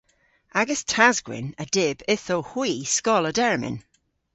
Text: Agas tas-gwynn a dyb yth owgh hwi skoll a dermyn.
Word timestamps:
Agas 0.59 0.81
tas-gwynn 0.91 1.55
a 1.63 1.65
dyb 1.75 1.99
yth 2.13 2.31
owgh 2.35 2.49
hwi 2.53 2.71
skoll 2.97 3.29
a 3.31 3.33
dermyn. 3.37 3.77